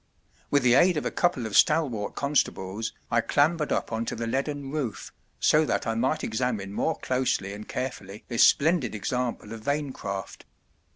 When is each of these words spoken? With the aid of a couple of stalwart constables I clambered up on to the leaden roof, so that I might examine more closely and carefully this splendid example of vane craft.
With 0.49 0.63
the 0.63 0.73
aid 0.73 0.97
of 0.97 1.05
a 1.05 1.11
couple 1.11 1.45
of 1.45 1.55
stalwart 1.55 2.15
constables 2.15 2.91
I 3.11 3.21
clambered 3.21 3.71
up 3.71 3.91
on 3.91 4.03
to 4.05 4.15
the 4.15 4.25
leaden 4.25 4.71
roof, 4.71 5.13
so 5.39 5.63
that 5.65 5.85
I 5.85 5.93
might 5.93 6.23
examine 6.23 6.73
more 6.73 6.97
closely 6.97 7.53
and 7.53 7.67
carefully 7.67 8.23
this 8.27 8.43
splendid 8.43 8.95
example 8.95 9.53
of 9.53 9.61
vane 9.61 9.93
craft. 9.93 10.45